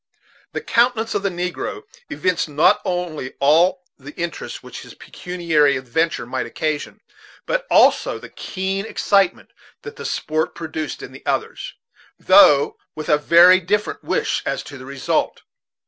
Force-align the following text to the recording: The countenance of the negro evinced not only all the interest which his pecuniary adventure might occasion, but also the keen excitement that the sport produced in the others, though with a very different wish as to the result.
The 0.53 0.61
countenance 0.61 1.13
of 1.13 1.21
the 1.21 1.29
negro 1.29 1.83
evinced 2.09 2.49
not 2.49 2.81
only 2.83 3.35
all 3.39 3.83
the 3.99 4.15
interest 4.19 4.63
which 4.63 4.81
his 4.81 4.95
pecuniary 4.95 5.77
adventure 5.77 6.25
might 6.25 6.47
occasion, 6.47 7.01
but 7.45 7.67
also 7.69 8.17
the 8.17 8.27
keen 8.29 8.83
excitement 8.87 9.51
that 9.83 9.97
the 9.97 10.05
sport 10.05 10.55
produced 10.55 11.03
in 11.03 11.11
the 11.11 11.23
others, 11.27 11.75
though 12.17 12.77
with 12.95 13.09
a 13.09 13.19
very 13.19 13.59
different 13.59 14.03
wish 14.03 14.41
as 14.43 14.63
to 14.63 14.79
the 14.79 14.87
result. 14.87 15.43